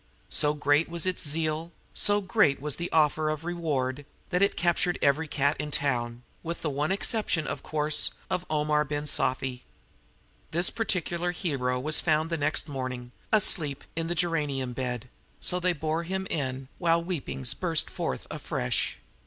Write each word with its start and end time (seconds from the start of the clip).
So 0.31 0.55
great 0.55 0.89
was 0.89 1.05
its 1.05 1.21
zeal 1.27 1.71
so 1.93 2.21
great 2.21 2.59
was 2.59 2.77
the 2.77 2.91
offer 2.91 3.29
of 3.29 3.45
reward 3.45 4.03
that 4.31 4.41
it 4.41 4.57
captured 4.57 4.97
every 4.99 5.27
cat 5.27 5.55
in 5.59 5.69
town, 5.69 6.23
with 6.41 6.63
the 6.63 6.71
one 6.71 6.91
exception, 6.91 7.45
of 7.45 7.61
course, 7.61 8.09
of 8.27 8.43
Omar 8.49 8.83
Ben 8.83 9.05
Sufi. 9.05 9.63
This 10.49 10.71
particular 10.71 11.29
hero 11.33 11.79
was 11.79 11.99
found 12.01 12.31
next 12.39 12.67
morning, 12.67 13.11
asleep, 13.31 13.83
in 13.95 14.07
the 14.07 14.15
geranium 14.15 14.73
bed; 14.73 15.07
so 15.39 15.59
they 15.59 15.71
bore 15.73 16.01
him 16.01 16.25
in, 16.31 16.67
while 16.79 17.03
weepings 17.03 17.53
burst 17.53 17.87
forth 17.87 18.25
afresh. 18.31 18.97